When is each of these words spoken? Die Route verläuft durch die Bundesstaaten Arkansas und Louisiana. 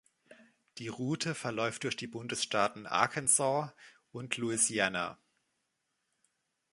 Die 0.79 0.87
Route 0.87 1.35
verläuft 1.35 1.83
durch 1.83 1.95
die 1.95 2.07
Bundesstaaten 2.07 2.87
Arkansas 2.87 3.71
und 4.11 4.35
Louisiana. 4.37 5.19